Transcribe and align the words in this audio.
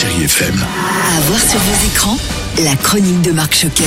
Chérie 0.00 0.26
FM. 0.26 0.54
À 0.54 1.20
voir 1.22 1.40
sur 1.40 1.58
vos 1.58 1.86
écrans, 1.88 2.16
la 2.62 2.76
chronique 2.76 3.20
de 3.22 3.32
Marc 3.32 3.52
Choquet. 3.52 3.82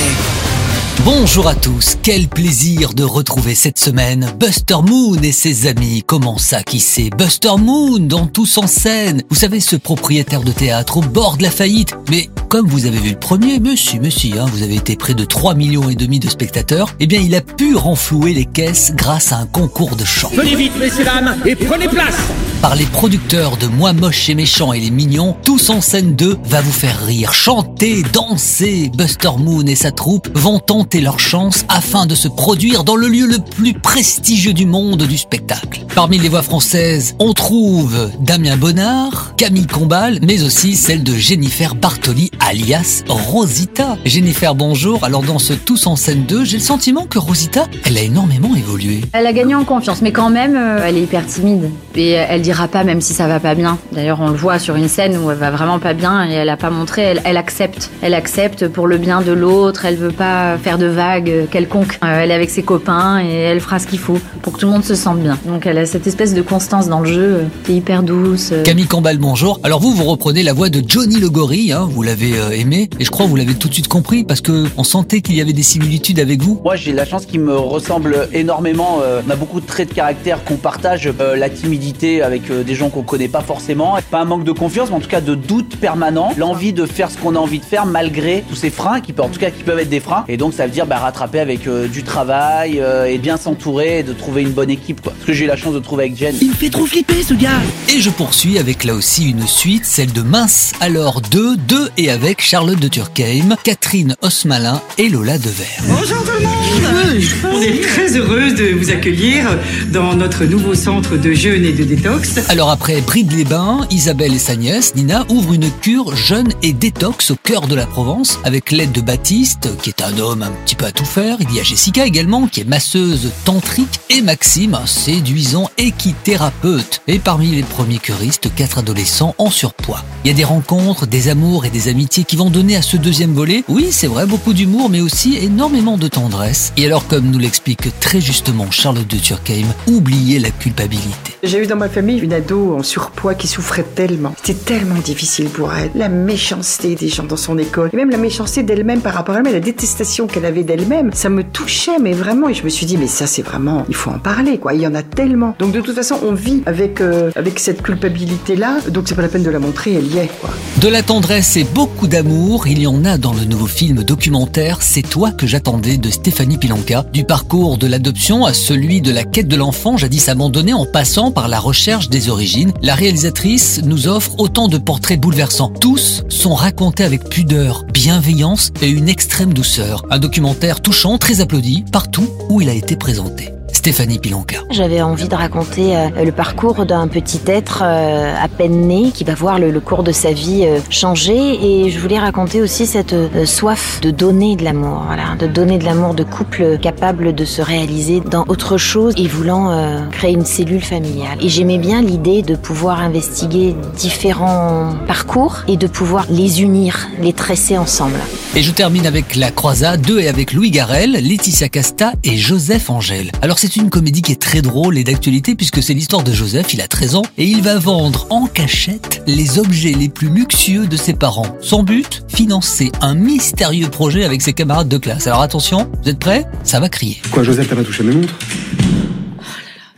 Bonjour 1.06 1.48
à 1.48 1.54
tous, 1.54 1.96
quel 2.02 2.28
plaisir 2.28 2.92
de 2.92 3.02
retrouver 3.02 3.54
cette 3.54 3.78
semaine 3.78 4.30
Buster 4.38 4.76
Moon 4.86 5.16
et 5.22 5.32
ses 5.32 5.66
amis. 5.68 6.02
Comment 6.06 6.36
ça, 6.36 6.62
qui 6.62 6.80
c'est 6.80 7.08
Buster 7.08 7.56
Moon 7.56 7.98
dans 7.98 8.26
Tous 8.26 8.58
en 8.58 8.66
scène. 8.66 9.22
Vous 9.30 9.36
savez, 9.36 9.60
ce 9.60 9.74
propriétaire 9.74 10.42
de 10.42 10.52
théâtre 10.52 10.98
au 10.98 11.00
bord 11.00 11.38
de 11.38 11.44
la 11.44 11.50
faillite. 11.50 11.94
Mais 12.10 12.28
comme 12.50 12.68
vous 12.68 12.84
avez 12.84 12.98
vu 12.98 13.12
le 13.12 13.18
premier, 13.18 13.58
monsieur, 13.58 13.98
monsieur, 13.98 14.38
hein, 14.38 14.46
vous 14.52 14.62
avez 14.62 14.74
été 14.74 14.96
près 14.96 15.14
de 15.14 15.24
3 15.24 15.54
millions 15.54 15.88
et 15.88 15.94
demi 15.94 16.20
de 16.20 16.28
spectateurs, 16.28 16.94
eh 17.00 17.06
bien 17.06 17.20
il 17.20 17.34
a 17.34 17.40
pu 17.40 17.74
renflouer 17.74 18.34
les 18.34 18.44
caisses 18.44 18.92
grâce 18.94 19.32
à 19.32 19.38
un 19.38 19.46
concours 19.46 19.96
de 19.96 20.04
chant. 20.04 20.30
Venez 20.34 20.56
vite, 20.56 20.76
messieurs, 20.78 21.04
dames, 21.04 21.38
et 21.46 21.56
prenez 21.56 21.88
place 21.88 22.18
Par 22.62 22.76
les 22.76 22.86
producteurs 22.86 23.56
de 23.56 23.66
Moi 23.66 23.92
Moche 23.92 24.30
et 24.30 24.36
Méchant 24.36 24.72
et 24.72 24.78
les 24.78 24.92
Mignons, 24.92 25.34
Tous 25.44 25.68
en 25.70 25.80
scène 25.80 26.14
2 26.14 26.38
va 26.44 26.60
vous 26.60 26.70
faire 26.70 27.04
rire, 27.04 27.34
chanter, 27.34 28.04
danser. 28.12 28.88
Buster 28.96 29.30
Moon 29.36 29.66
et 29.66 29.74
sa 29.74 29.90
troupe 29.90 30.28
vont 30.38 30.60
tenter 30.60 31.00
leur 31.00 31.18
chance 31.18 31.64
afin 31.68 32.06
de 32.06 32.14
se 32.14 32.28
produire 32.28 32.84
dans 32.84 32.94
le 32.94 33.08
lieu 33.08 33.26
le 33.26 33.38
plus 33.38 33.72
prestigieux 33.72 34.52
du 34.52 34.64
monde 34.64 35.02
du 35.02 35.18
spectacle. 35.18 35.84
Parmi 35.96 36.18
les 36.18 36.28
voix 36.28 36.42
françaises, 36.42 37.16
on 37.18 37.32
trouve 37.32 38.12
Damien 38.20 38.56
Bonnard, 38.56 39.34
Camille 39.36 39.66
Combal, 39.66 40.20
mais 40.22 40.44
aussi 40.44 40.76
celle 40.76 41.02
de 41.02 41.14
Jennifer 41.14 41.74
Bartoli 41.74 42.30
alias 42.38 43.02
Rosita. 43.08 43.98
Jennifer, 44.04 44.54
bonjour. 44.54 45.02
Alors 45.02 45.22
dans 45.22 45.40
ce 45.40 45.52
Tous 45.52 45.88
en 45.88 45.96
scène 45.96 46.26
2, 46.28 46.44
j'ai 46.44 46.58
le 46.58 46.62
sentiment 46.62 47.06
que 47.06 47.18
Rosita, 47.18 47.66
elle 47.84 47.98
a 47.98 48.02
énormément 48.02 48.54
évolué. 48.54 49.00
Elle 49.14 49.26
a 49.26 49.32
gagné 49.32 49.56
en 49.56 49.64
confiance, 49.64 50.00
mais 50.00 50.12
quand 50.12 50.30
même, 50.30 50.54
euh, 50.54 50.86
elle 50.86 50.96
est 50.96 51.02
hyper 51.02 51.26
timide. 51.26 51.68
Et 51.96 52.10
elle 52.10 52.42
dira 52.52 52.68
pas 52.68 52.84
même 52.84 53.00
si 53.00 53.14
ça 53.14 53.26
va 53.26 53.40
pas 53.40 53.54
bien. 53.54 53.78
D'ailleurs, 53.92 54.20
on 54.20 54.28
le 54.28 54.36
voit 54.36 54.58
sur 54.58 54.76
une 54.76 54.88
scène 54.88 55.16
où 55.16 55.30
elle 55.30 55.38
va 55.38 55.50
vraiment 55.50 55.78
pas 55.78 55.94
bien 55.94 56.28
et 56.28 56.32
elle 56.34 56.50
a 56.50 56.58
pas 56.58 56.68
montré. 56.68 57.00
Elle, 57.00 57.22
elle 57.24 57.38
accepte. 57.38 57.90
Elle 58.02 58.12
accepte 58.12 58.68
pour 58.68 58.86
le 58.86 58.98
bien 58.98 59.22
de 59.22 59.32
l'autre. 59.32 59.86
Elle 59.86 59.96
veut 59.96 60.10
pas 60.10 60.58
faire 60.58 60.76
de 60.76 60.84
vagues 60.86 61.46
quelconques. 61.50 61.98
Euh, 62.04 62.20
elle 62.20 62.30
est 62.30 62.34
avec 62.34 62.50
ses 62.50 62.62
copains 62.62 63.22
et 63.24 63.32
elle 63.32 63.60
fera 63.60 63.78
ce 63.78 63.86
qu'il 63.86 63.98
faut 63.98 64.18
pour 64.42 64.52
que 64.52 64.58
tout 64.58 64.66
le 64.66 64.72
monde 64.72 64.84
se 64.84 64.94
sente 64.94 65.18
bien. 65.20 65.38
Donc 65.46 65.64
elle 65.64 65.78
a 65.78 65.86
cette 65.86 66.06
espèce 66.06 66.34
de 66.34 66.42
constance 66.42 66.88
dans 66.88 67.00
le 67.00 67.10
jeu 67.10 67.22
euh, 67.22 67.44
qui 67.64 67.72
est 67.72 67.76
hyper 67.76 68.02
douce. 68.02 68.50
euh. 68.52 68.62
Camille 68.64 68.86
Combal, 68.86 69.16
bonjour. 69.16 69.58
Alors 69.62 69.80
vous, 69.80 69.92
vous 69.94 70.04
reprenez 70.04 70.42
la 70.42 70.52
voix 70.52 70.68
de 70.68 70.82
Johnny 70.86 71.16
le 71.20 71.30
gorille, 71.30 71.72
hein, 71.72 71.88
vous 71.90 72.02
l'avez 72.02 72.38
euh, 72.38 72.50
aimé, 72.50 72.90
et 73.00 73.04
je 73.04 73.10
crois 73.10 73.24
que 73.24 73.30
vous 73.30 73.36
l'avez 73.36 73.54
tout 73.54 73.68
de 73.68 73.74
suite 73.74 73.88
compris, 73.88 74.24
parce 74.24 74.42
que 74.42 74.66
on 74.76 74.84
sentait 74.84 75.22
qu'il 75.22 75.36
y 75.36 75.40
avait 75.40 75.54
des 75.54 75.62
similitudes 75.62 76.20
avec 76.20 76.42
vous. 76.42 76.60
Moi, 76.62 76.76
j'ai 76.76 76.92
la 76.92 77.06
chance 77.06 77.24
qu'il 77.24 77.40
me 77.40 77.56
ressemble 77.56 78.28
énormément. 78.34 78.98
Euh, 79.02 79.22
on 79.26 79.30
a 79.30 79.36
beaucoup 79.36 79.60
de 79.60 79.66
traits 79.66 79.88
de 79.88 79.94
caractère 79.94 80.44
qu'on 80.44 80.56
partage. 80.56 81.10
Euh, 81.20 81.36
la 81.36 81.48
timidité 81.48 82.22
avec 82.22 82.41
euh, 82.50 82.62
des 82.62 82.74
gens 82.74 82.90
qu'on 82.90 83.02
connaît 83.02 83.28
pas 83.28 83.40
forcément. 83.40 83.96
Pas 84.10 84.20
un 84.20 84.24
manque 84.24 84.44
de 84.44 84.52
confiance, 84.52 84.90
mais 84.90 84.96
en 84.96 85.00
tout 85.00 85.08
cas 85.08 85.20
de 85.20 85.34
doute 85.34 85.76
permanent. 85.76 86.32
L'envie 86.36 86.72
de 86.72 86.86
faire 86.86 87.10
ce 87.10 87.18
qu'on 87.18 87.34
a 87.36 87.38
envie 87.38 87.58
de 87.58 87.64
faire 87.64 87.86
malgré 87.86 88.44
tous 88.48 88.56
ces 88.56 88.70
freins, 88.70 89.00
qui 89.00 89.12
peuvent, 89.12 89.26
en 89.26 89.28
tout 89.28 89.40
cas, 89.40 89.50
qui 89.50 89.62
peuvent 89.62 89.78
être 89.78 89.88
des 89.88 90.00
freins. 90.00 90.24
Et 90.28 90.36
donc, 90.36 90.54
ça 90.54 90.66
veut 90.66 90.72
dire 90.72 90.86
bah, 90.86 90.98
rattraper 90.98 91.40
avec 91.40 91.66
euh, 91.66 91.88
du 91.88 92.02
travail 92.02 92.80
euh, 92.80 93.06
et 93.06 93.18
bien 93.18 93.36
s'entourer 93.36 94.00
et 94.00 94.02
de 94.02 94.12
trouver 94.12 94.42
une 94.42 94.52
bonne 94.52 94.70
équipe. 94.70 95.00
Quoi. 95.00 95.12
Ce 95.20 95.26
que 95.26 95.32
j'ai 95.32 95.44
eu 95.44 95.48
la 95.48 95.56
chance 95.56 95.74
de 95.74 95.78
trouver 95.80 96.04
avec 96.04 96.16
Jen. 96.16 96.34
Il 96.40 96.50
me 96.50 96.54
fait 96.54 96.70
trop 96.70 96.86
flipper, 96.86 97.22
ce 97.22 97.34
gars 97.34 97.60
Et 97.88 98.00
je 98.00 98.10
poursuis 98.10 98.58
avec 98.58 98.84
là 98.84 98.94
aussi 98.94 99.30
une 99.30 99.46
suite, 99.46 99.84
celle 99.84 100.12
de 100.12 100.22
Mince, 100.22 100.72
alors 100.80 101.20
2, 101.20 101.56
2 101.56 101.90
et 101.98 102.10
avec 102.10 102.40
Charlotte 102.40 102.78
de 102.78 102.88
Turckheim, 102.88 103.56
Catherine 103.62 104.16
Osmalin 104.22 104.80
et 104.98 105.08
Lola 105.08 105.38
Devers. 105.38 105.82
Bonjour 105.86 106.18
tout 106.24 106.32
le 106.38 106.44
monde 106.44 107.52
On 107.52 107.60
est 107.60 107.82
très 107.82 108.16
heureuse 108.16 108.54
de 108.54 108.74
vous 108.74 108.90
accueillir 108.90 109.58
dans 109.92 110.14
notre 110.14 110.44
nouveau 110.44 110.74
centre 110.74 111.16
de 111.16 111.32
jeûne 111.32 111.64
et 111.64 111.72
de 111.72 111.84
détox. 111.84 112.31
Alors 112.48 112.70
après 112.70 113.00
Bride-les-Bains, 113.00 113.86
Isabelle 113.90 114.32
et 114.34 114.38
sa 114.38 114.56
nièce, 114.56 114.94
Nina, 114.94 115.26
ouvrent 115.28 115.52
une 115.52 115.70
cure 115.70 116.16
jeûne 116.16 116.52
et 116.62 116.72
détox 116.72 117.30
au 117.30 117.36
cœur 117.36 117.66
de 117.66 117.74
la 117.74 117.86
Provence 117.86 118.38
avec 118.44 118.70
l'aide 118.70 118.92
de 118.92 119.00
Baptiste, 119.00 119.68
qui 119.82 119.90
est 119.90 120.02
un 120.02 120.18
homme 120.18 120.42
un 120.42 120.50
petit 120.64 120.74
peu 120.74 120.86
à 120.86 120.92
tout 120.92 121.04
faire. 121.04 121.36
Il 121.40 121.54
y 121.54 121.60
a 121.60 121.62
Jessica 121.62 122.06
également, 122.06 122.46
qui 122.46 122.60
est 122.60 122.68
masseuse 122.68 123.30
tantrique, 123.44 124.00
et 124.08 124.22
Maxime, 124.22 124.74
un 124.74 124.86
séduisant 124.86 125.68
équithérapeute. 125.78 127.02
Et 127.06 127.18
parmi 127.18 127.48
les 127.48 127.62
premiers 127.62 127.98
curistes, 127.98 128.48
quatre 128.54 128.78
adolescents 128.78 129.34
en 129.38 129.50
surpoids. 129.50 130.04
Il 130.24 130.28
y 130.28 130.30
a 130.30 130.36
des 130.36 130.44
rencontres, 130.44 131.06
des 131.06 131.28
amours 131.28 131.64
et 131.64 131.70
des 131.70 131.88
amitiés 131.88 132.24
qui 132.24 132.36
vont 132.36 132.50
donner 132.50 132.76
à 132.76 132.82
ce 132.82 132.96
deuxième 132.96 133.32
volet, 133.32 133.64
oui 133.68 133.88
c'est 133.90 134.06
vrai, 134.06 134.26
beaucoup 134.26 134.52
d'humour, 134.52 134.88
mais 134.88 135.00
aussi 135.00 135.36
énormément 135.36 135.98
de 135.98 136.08
tendresse. 136.08 136.72
Et 136.76 136.86
alors 136.86 137.06
comme 137.08 137.30
nous 137.30 137.38
l'explique 137.38 137.98
très 138.00 138.20
justement 138.20 138.70
Charlotte 138.70 139.08
de 139.08 139.18
Turckheim, 139.18 139.66
oubliez 139.86 140.38
la 140.38 140.50
culpabilité. 140.50 141.32
J'ai 141.42 141.58
eu 141.58 141.66
dans 141.66 141.76
ma 141.76 141.88
famille 141.88 142.11
une 142.18 142.32
ado 142.32 142.76
en 142.76 142.82
surpoids 142.82 143.34
qui 143.34 143.48
souffrait 143.48 143.84
tellement. 143.94 144.34
C'était 144.42 144.74
tellement 144.74 145.00
difficile 145.04 145.48
pour 145.48 145.72
elle. 145.72 145.90
La 145.94 146.08
méchanceté 146.08 146.94
des 146.94 147.08
gens 147.08 147.24
dans 147.24 147.36
son 147.36 147.58
école, 147.58 147.90
et 147.92 147.96
même 147.96 148.10
la 148.10 148.18
méchanceté 148.18 148.62
d'elle-même 148.62 149.00
par 149.00 149.14
rapport 149.14 149.34
à 149.34 149.38
elle-même, 149.38 149.52
la 149.52 149.60
détestation 149.60 150.26
qu'elle 150.26 150.44
avait 150.44 150.64
d'elle-même, 150.64 151.12
ça 151.12 151.28
me 151.28 151.42
touchait, 151.42 151.98
mais 152.00 152.12
vraiment. 152.12 152.48
Et 152.48 152.54
je 152.54 152.64
me 152.64 152.68
suis 152.68 152.86
dit, 152.86 152.96
mais 152.96 153.06
ça, 153.06 153.26
c'est 153.26 153.42
vraiment, 153.42 153.84
il 153.88 153.94
faut 153.94 154.10
en 154.10 154.18
parler, 154.18 154.58
quoi. 154.58 154.74
Il 154.74 154.80
y 154.80 154.86
en 154.86 154.94
a 154.94 155.02
tellement. 155.02 155.54
Donc 155.58 155.72
de 155.72 155.80
toute 155.80 155.94
façon, 155.94 156.18
on 156.24 156.32
vit 156.32 156.62
avec 156.66 157.00
euh, 157.00 157.30
avec 157.36 157.58
cette 157.58 157.82
culpabilité-là. 157.82 158.78
Donc 158.88 159.08
c'est 159.08 159.14
pas 159.14 159.22
la 159.22 159.28
peine 159.28 159.42
de 159.42 159.50
la 159.50 159.58
montrer, 159.58 159.94
elle 159.94 160.06
y 160.06 160.18
est, 160.18 160.30
quoi. 160.40 160.50
De 160.80 160.88
la 160.88 161.02
tendresse 161.02 161.56
et 161.56 161.64
beaucoup 161.64 162.06
d'amour, 162.06 162.66
il 162.66 162.80
y 162.80 162.86
en 162.86 163.04
a 163.04 163.18
dans 163.18 163.32
le 163.32 163.44
nouveau 163.44 163.66
film 163.66 164.02
documentaire 164.02 164.82
C'est 164.82 165.02
toi 165.02 165.30
que 165.30 165.46
j'attendais 165.46 165.96
de 165.96 166.10
Stéphanie 166.10 166.58
Pilanka, 166.58 167.04
du 167.12 167.24
parcours 167.24 167.78
de 167.78 167.86
l'adoption 167.86 168.44
à 168.44 168.52
celui 168.52 169.00
de 169.00 169.12
la 169.12 169.24
quête 169.24 169.48
de 169.48 169.56
l'enfant 169.56 169.96
jadis 169.96 170.28
abandonné 170.28 170.72
en 170.72 170.86
passant 170.86 171.30
par 171.30 171.48
la 171.48 171.60
recherche 171.60 172.01
des 172.08 172.28
origines. 172.28 172.72
La 172.82 172.94
réalisatrice 172.94 173.80
nous 173.84 174.08
offre 174.08 174.38
autant 174.38 174.68
de 174.68 174.78
portraits 174.78 175.20
bouleversants. 175.20 175.72
Tous 175.80 176.24
sont 176.28 176.54
racontés 176.54 177.04
avec 177.04 177.28
pudeur, 177.28 177.84
bienveillance 177.92 178.72
et 178.82 178.90
une 178.90 179.08
extrême 179.08 179.54
douceur. 179.54 180.04
Un 180.10 180.18
documentaire 180.18 180.80
touchant, 180.80 181.18
très 181.18 181.40
applaudi 181.40 181.84
partout 181.92 182.28
où 182.48 182.60
il 182.60 182.68
a 182.68 182.74
été 182.74 182.96
présenté. 182.96 183.50
Stéphanie 183.82 184.20
Pilanka. 184.20 184.58
J'avais 184.70 185.02
envie 185.02 185.26
de 185.26 185.34
raconter 185.34 185.96
euh, 185.96 186.24
le 186.24 186.30
parcours 186.30 186.86
d'un 186.86 187.08
petit 187.08 187.40
être 187.48 187.82
euh, 187.82 188.32
à 188.40 188.46
peine 188.46 188.86
né 188.86 189.10
qui 189.12 189.24
va 189.24 189.34
voir 189.34 189.58
le, 189.58 189.72
le 189.72 189.80
cours 189.80 190.04
de 190.04 190.12
sa 190.12 190.30
vie 190.30 190.62
euh, 190.64 190.78
changer 190.88 191.34
et 191.34 191.90
je 191.90 191.98
voulais 191.98 192.20
raconter 192.20 192.62
aussi 192.62 192.86
cette 192.86 193.12
soif 193.44 194.00
de 194.00 194.12
donner 194.12 194.54
de 194.54 194.62
l'amour, 194.62 195.02
voilà, 195.08 195.34
de 195.36 195.48
donner 195.48 195.78
de 195.78 195.84
l'amour 195.84 196.14
de 196.14 196.22
couple 196.22 196.78
capable 196.78 197.34
de 197.34 197.44
se 197.44 197.60
réaliser 197.60 198.20
dans 198.20 198.44
autre 198.46 198.76
chose 198.78 199.14
et 199.16 199.26
voulant 199.26 200.06
créer 200.12 200.32
une 200.32 200.44
cellule 200.44 200.80
familiale. 200.80 201.38
Et 201.40 201.48
j'aimais 201.48 201.78
bien 201.78 202.02
l'idée 202.02 202.42
de 202.42 202.54
pouvoir 202.54 203.00
investiguer 203.00 203.74
différents 203.96 204.94
parcours 205.08 205.64
et 205.66 205.76
de 205.76 205.88
pouvoir 205.88 206.26
les 206.30 206.62
unir, 206.62 207.08
les 207.20 207.32
tresser 207.32 207.76
ensemble. 207.78 208.20
Et 208.54 208.62
je 208.62 208.70
termine 208.70 209.06
avec 209.06 209.34
La 209.34 209.50
Croisade 209.50 210.02
2 210.02 210.20
et 210.20 210.28
avec 210.28 210.52
Louis 210.52 210.70
Garrel, 210.70 211.12
Laetitia 211.12 211.68
Casta 211.68 212.12
et 212.22 212.36
Joseph 212.36 212.90
Angèle. 212.90 213.32
Alors 213.40 213.58
c'est 213.58 213.71
une 213.80 213.90
comédie 213.90 214.22
qui 214.22 214.32
est 214.32 214.40
très 214.40 214.62
drôle 214.62 214.98
et 214.98 215.04
d'actualité 215.04 215.54
puisque 215.54 215.82
c'est 215.82 215.94
l'histoire 215.94 216.22
de 216.22 216.32
Joseph, 216.32 216.74
il 216.74 216.80
a 216.80 216.88
13 216.88 217.16
ans 217.16 217.22
et 217.38 217.44
il 217.44 217.62
va 217.62 217.78
vendre 217.78 218.26
en 218.30 218.46
cachette 218.46 219.22
les 219.26 219.58
objets 219.58 219.92
les 219.92 220.08
plus 220.08 220.28
luxueux 220.28 220.86
de 220.86 220.96
ses 220.96 221.14
parents. 221.14 221.56
Son 221.60 221.82
but? 221.82 222.22
Financer 222.28 222.92
un 223.00 223.14
mystérieux 223.14 223.88
projet 223.88 224.24
avec 224.24 224.42
ses 224.42 224.52
camarades 224.52 224.88
de 224.88 224.98
classe. 224.98 225.26
Alors 225.26 225.42
attention, 225.42 225.90
vous 226.02 226.08
êtes 226.08 226.18
prêts? 226.18 226.44
Ça 226.64 226.80
va 226.80 226.88
crier. 226.88 227.20
Quoi, 227.30 227.42
Joseph, 227.42 227.68
t'as 227.68 227.76
pas 227.76 227.84
touché 227.84 228.02
mes 228.02 228.14
montres? 228.14 228.34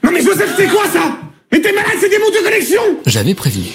Non 0.03 0.11
mais 0.13 0.23
Joseph, 0.23 0.55
c'est 0.57 0.67
quoi 0.67 0.85
ça? 0.93 1.19
Mais 1.51 1.61
t'es 1.61 1.73
malade, 1.73 1.93
c'est 2.01 2.11
des 2.11 2.19
montres 2.19 2.39
de 2.39 2.45
collection 2.45 2.81
J'avais 3.07 3.35
prévenu. 3.35 3.67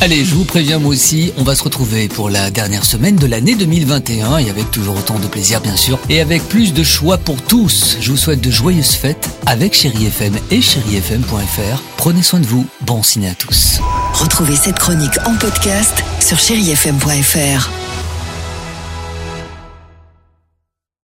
Allez, 0.00 0.24
je 0.24 0.32
vous 0.36 0.44
préviens 0.44 0.78
moi 0.78 0.92
aussi, 0.92 1.32
on 1.38 1.42
va 1.42 1.56
se 1.56 1.64
retrouver 1.64 2.06
pour 2.06 2.30
la 2.30 2.52
dernière 2.52 2.84
semaine 2.84 3.16
de 3.16 3.26
l'année 3.26 3.56
2021 3.56 4.38
et 4.38 4.48
avec 4.48 4.70
toujours 4.70 4.96
autant 4.96 5.18
de 5.18 5.26
plaisir 5.26 5.60
bien 5.60 5.74
sûr 5.74 5.98
et 6.08 6.20
avec 6.20 6.44
plus 6.44 6.72
de 6.72 6.84
choix 6.84 7.18
pour 7.18 7.42
tous. 7.42 7.96
Je 8.00 8.12
vous 8.12 8.16
souhaite 8.16 8.40
de 8.40 8.50
joyeuses 8.50 8.92
fêtes 8.92 9.28
avec 9.44 9.74
Chéri 9.74 10.06
FM 10.06 10.34
et 10.52 10.62
chérifm.fr. 10.62 11.82
Prenez 11.96 12.22
soin 12.22 12.38
de 12.38 12.46
vous, 12.46 12.64
bon 12.82 13.02
ciné 13.02 13.30
à 13.30 13.34
tous. 13.34 13.80
Retrouvez 14.12 14.54
cette 14.54 14.78
chronique 14.78 15.18
en 15.26 15.34
podcast 15.34 16.04
sur 16.20 16.38
chérifm.fr. 16.38 17.87